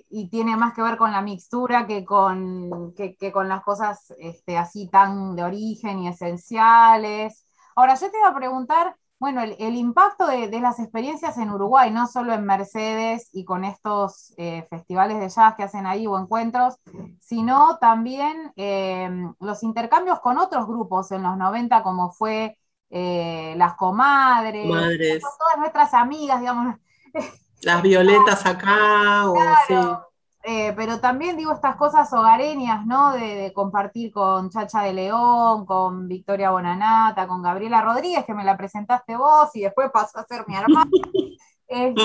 [0.09, 2.94] y tiene más que ver con la mixtura que con,
[3.32, 7.46] con las cosas este, así tan de origen y esenciales.
[7.76, 12.07] Ahora, yo te iba a preguntar, bueno, el, impacto de, las experiencias en Uruguay, no
[12.07, 16.76] solo en Mercedes y con estos eh, festivales de jazz que hacen ahí o encuentros,
[17.20, 18.53] sino también
[19.40, 22.57] los intercambios con otros grupos en los 90, como fue
[22.88, 26.76] eh, las comadres, todas nuestras amigas, digamos.
[27.62, 29.24] Las violetas acá,
[30.42, 33.12] eh, pero también digo estas cosas hogareñas, ¿no?
[33.12, 38.56] De, compartir con Chacha de León, con Victoria Bonanata, con Gabriela Rodríguez, que me la
[38.56, 40.90] presentaste vos y después pasó a ser mi hermana.
[41.72, 42.02] Este,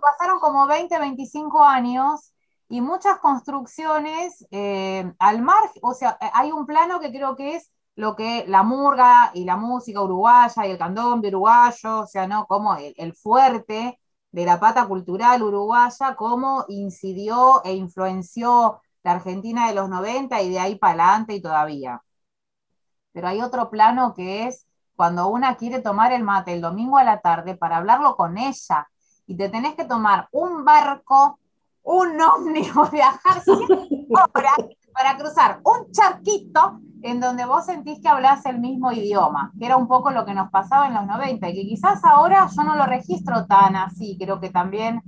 [0.00, 2.32] pasaron como 20, 25 años
[2.68, 7.68] y muchas construcciones eh, al margen, o sea, hay un plano que creo que es
[7.96, 12.46] lo que la murga y la música uruguaya y el candombe uruguayo, o sea, ¿no?
[12.46, 13.98] Como el, fuerte
[14.32, 20.50] de la pata cultural uruguaya, cómo incidió e influenció la Argentina de los 90 y
[20.50, 22.02] de ahí para adelante y todavía.
[23.12, 24.66] Pero hay otro plano que es
[24.96, 28.88] cuando una quiere tomar el mate el domingo a la tarde para hablarlo con ella
[29.26, 31.38] y te tenés que tomar un barco,
[31.82, 34.56] un ómnibus, viajar horas
[34.92, 39.76] para cruzar un charquito en donde vos sentís que hablás el mismo idioma, que era
[39.76, 42.76] un poco lo que nos pasaba en los 90 y que quizás ahora yo no
[42.76, 45.02] lo registro tan así, creo que también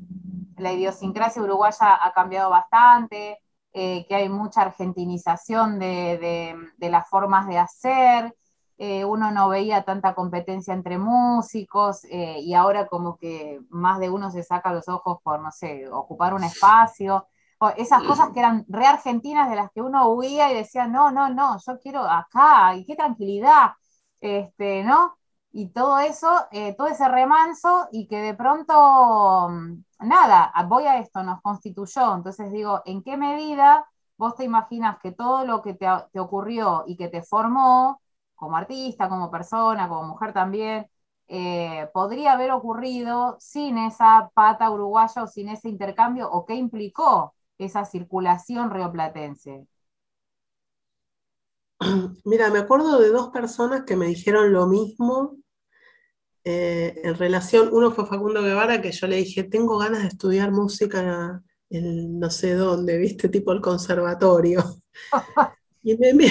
[0.57, 3.38] la idiosincrasia uruguaya ha cambiado bastante,
[3.72, 8.34] eh, que hay mucha argentinización de, las formas de hacer,
[8.76, 14.11] eh, uno no veía tanta competencia entre músicos eh, y ahora como que más de
[14.11, 17.26] uno se saca los ojos por, no sé, ocupar un espacio
[17.71, 21.29] esas cosas que eran re argentinas de las que uno huía y decía, no, no,
[21.31, 23.73] no, yo quiero acá, y qué tranquilidad,
[24.21, 25.17] este, ¿no?
[25.53, 30.99] Y todo eso, eh, todo ese remanso y que de pronto, mm, nada, voy a
[30.99, 32.15] esto, nos constituyó.
[32.17, 33.87] Entonces digo, ¿en qué medida
[34.17, 35.87] vos te imaginas que todo lo que te,
[36.19, 38.01] ocurrió y que te formó,
[38.35, 40.89] como artista, como persona, como mujer también,
[41.29, 47.34] eh, podría haber ocurrido sin esa pata uruguaya o sin ese intercambio o qué implicó
[47.59, 49.67] esa circulación rioplatense?
[52.25, 55.37] Mira, me acuerdo de dos personas que me dijeron lo mismo
[56.47, 60.51] eh, en relación, uno fue Facundo Guevara, que yo le dije, tengo ganas de estudiar
[60.53, 64.63] música en no sé dónde, viste, tipo el conservatorio.
[65.83, 66.31] y me, me,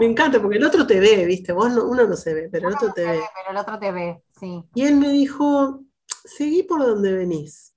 [0.00, 2.92] encanta, porque el otro te ve, viste, vos uno no se ve, pero el otro
[2.92, 3.20] te ve.
[3.36, 4.64] Pero el otro te ve, sí.
[4.74, 5.84] Y él me dijo,
[6.24, 7.76] seguí por donde venís.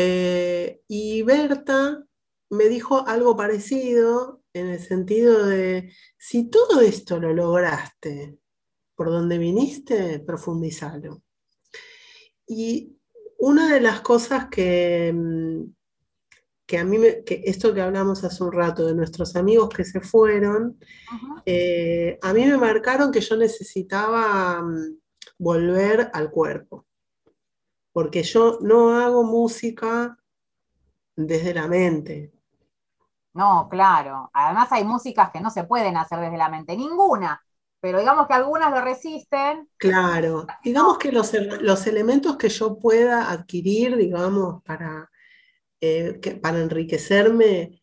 [0.00, 2.04] Eh, y Berta
[2.50, 8.38] me dijo algo parecido en el sentido de, si todo esto lo lograste
[8.94, 11.24] por donde viniste, profundizalo.
[12.46, 12.96] Y
[13.38, 15.64] una de las cosas que, mm,
[16.64, 19.84] que a mí, me, que esto que hablamos hace un rato de nuestros amigos que
[19.84, 20.78] se fueron,
[21.44, 24.96] eh, a mí me marcaron que yo necesitaba mm,
[25.38, 26.87] volver al cuerpo
[27.98, 30.16] porque yo no hago música
[31.16, 32.32] desde la mente.
[33.34, 34.30] No, claro.
[34.34, 37.42] Además hay músicas que no se pueden hacer desde la mente, ninguna.
[37.80, 39.68] Pero digamos que algunas lo resisten.
[39.76, 40.46] Claro.
[40.62, 41.34] Digamos que los,
[41.88, 45.10] elementos que yo pueda adquirir, digamos, para,
[45.80, 47.82] eh, para enriquecerme,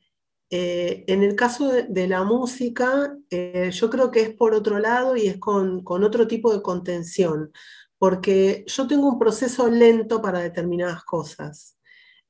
[0.50, 5.18] eh, en el caso de, la música, eh, yo creo que es por otro lado
[5.18, 7.52] y es con, con otro tipo de contención
[7.98, 11.76] porque yo tengo un proceso lento para determinadas cosas.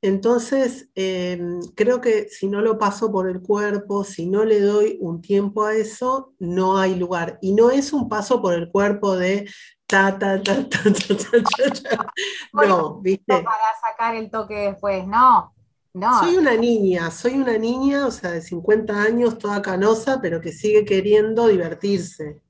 [0.02, 5.00] Entonces, em, creo que si no lo paso por el cuerpo, si no le doy
[5.02, 7.40] un tiempo a eso, no hay lugar.
[7.42, 9.50] Y no es un paso por el cuerpo de
[9.88, 12.12] ta, ta, ta, ta, ta,
[12.68, 13.42] No, ¿viste?
[13.42, 15.54] Para sacar el toque después, no.
[15.94, 16.20] No.
[16.20, 20.52] Soy una niña, soy una niña, o sea, de 50 años, toda canosa, pero que
[20.52, 22.42] sigue queriendo divertirse.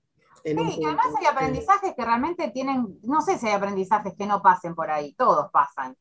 [0.45, 4.43] Sí, y además hay aprendizajes que realmente tienen, no sé si hay aprendizajes que no
[4.43, 5.97] pasen por ahí, todos pasan.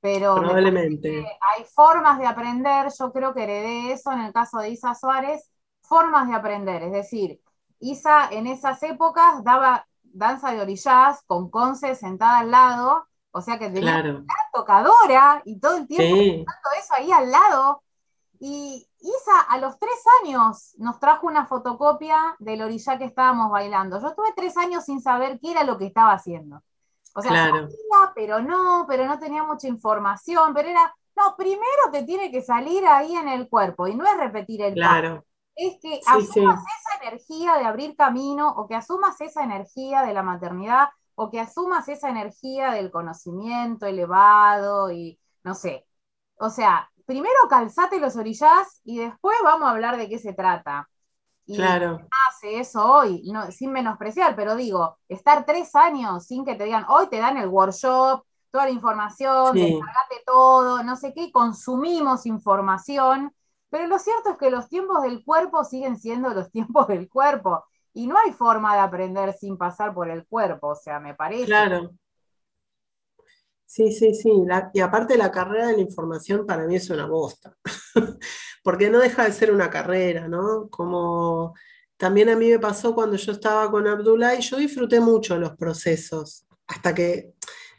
[0.00, 4.70] Pero probablemente hay formas de aprender, yo creo que heredé eso en el caso de
[4.70, 5.50] Isa Suárez,
[5.80, 7.40] formas de aprender, es decir,
[7.78, 13.58] Isa en esas épocas daba danza de orillas con Conce sentada al lado, o sea
[13.58, 17.82] que tenía una tocadora y todo el tiempo todo eso ahí al lado.
[18.38, 24.00] Y Isa a los tres años nos trajo una fotocopia del orillá que estábamos bailando.
[24.00, 26.62] Yo estuve tres años sin saber qué era lo que estaba haciendo.
[27.14, 27.68] O sea, sabía,
[28.14, 32.86] pero no, pero no tenía mucha información, pero era, no, primero te tiene que salir
[32.86, 35.24] ahí en el cuerpo y no es repetir el claro.
[35.56, 40.22] Es que asumas esa energía de abrir camino o que asumas esa energía de la
[40.22, 45.86] maternidad o que asumas esa energía del conocimiento elevado y no sé.
[46.38, 50.88] O sea, primero calzate los orillas y después vamos a hablar de qué se trata.
[51.46, 51.98] Y claro.
[52.28, 56.84] hace eso hoy, no, sin menospreciar, pero digo, estar tres años sin que te digan,
[56.88, 59.80] hoy te dan el workshop, toda la información, sí.
[60.24, 63.34] todo, no sé qué, consumimos información,
[63.68, 67.64] pero lo cierto es que los tiempos del cuerpo siguen siendo los tiempos del cuerpo
[67.92, 71.46] y no hay forma de aprender sin pasar por el cuerpo, o sea, me parece.
[71.46, 71.90] Claro.
[73.72, 74.32] Sí, sí, sí.
[74.74, 77.56] y aparte la carrera de la información para mí es una bosta,
[78.64, 80.68] porque no deja de ser una carrera, ¿no?
[80.70, 81.54] Como
[81.96, 85.56] también a mí me pasó cuando yo estaba con Abdullah y yo disfruté mucho los
[85.56, 87.34] procesos, hasta que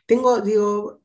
[0.06, 1.02] tengo, digo,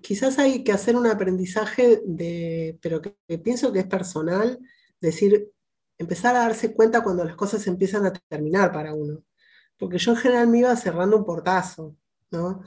[0.00, 4.56] quizás hay que hacer un aprendizaje de, pero que, pienso que es personal,
[5.00, 5.50] decir,
[5.98, 9.24] empezar a darse cuenta cuando las cosas empiezan a terminar para uno.
[9.76, 11.96] Porque yo en general me iba cerrando un portazo,
[12.30, 12.62] ¿no?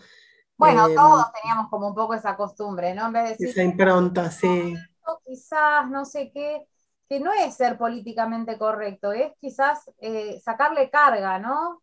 [0.57, 3.07] Bueno, eh, todos teníamos como un poco esa costumbre, ¿no?
[3.07, 3.49] En vez de decir.
[3.49, 4.75] Esa impronta, sí.
[5.23, 6.65] Quizás, no sé qué,
[7.07, 11.81] que no es ser políticamente correcto, es quizás eh, sacarle carga, ¿no?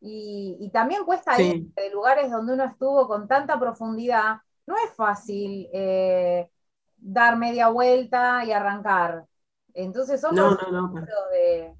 [0.00, 5.68] Y, también cuesta ir de lugares donde uno estuvo con tanta profundidad, no es fácil
[5.72, 6.50] eh,
[6.96, 9.26] dar media vuelta y arrancar.
[9.74, 11.00] Entonces somos no, no,
[11.30, 11.72] de,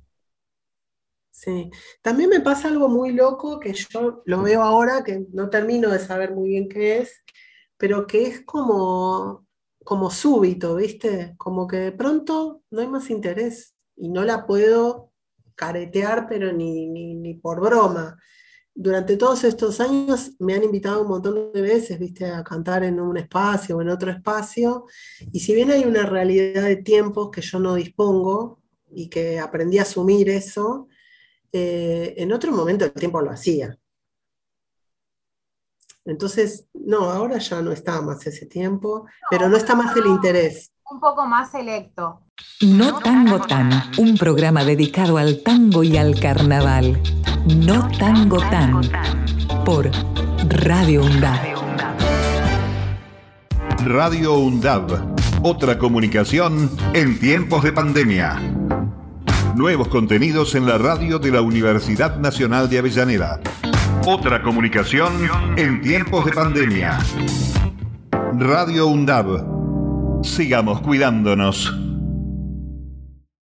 [1.45, 1.73] Sí,
[2.03, 5.99] también me pasa algo muy loco que yo lo veo ahora, que no termino de
[5.99, 7.21] saber muy bien qué es,
[7.77, 9.45] pero que es como,
[9.83, 11.35] como súbito, ¿viste?
[11.39, 15.11] Como que de pronto no hay más interés y no la puedo
[15.57, 18.17] caretear, pero ni, ni, por broma.
[18.73, 23.01] Durante todos estos años me han invitado un montón de veces, viste, a cantar en
[23.01, 24.87] un espacio o en otro espacio,
[25.33, 28.61] y si bien hay una realidad de tiempos que yo no dispongo
[28.93, 30.87] y que aprendí a asumir eso,
[31.53, 33.77] eh, en otro momento el tiempo lo hacía.
[36.05, 40.73] Entonces, no, ahora ya no está más ese tiempo, pero no está más el interés.
[40.91, 42.23] Un poco más selecto.
[42.63, 47.01] No Tango Tan, un programa dedicado al tango y al carnaval.
[47.47, 48.81] No Tango Tan,
[49.65, 49.91] por
[50.49, 51.53] Radio UNDAB.
[53.85, 58.62] Radio UNDAB, otra comunicación en tiempos de pandemia.
[59.55, 63.39] Nuevos contenidos en la radio de la Universidad Nacional de Avellaneda.
[64.07, 65.13] Otra comunicación
[65.57, 66.99] en tiempos de pandemia.
[68.39, 70.25] Radio UNDAB.
[70.25, 71.92] Sigamos cuidándonos.